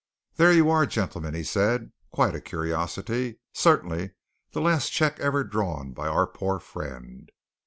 [0.37, 1.91] "There you are, gentlemen," he said.
[2.09, 3.37] "Quite a curiosity!
[3.53, 4.13] certainly
[4.49, 7.29] the last cheque ever drawn by our poor friend.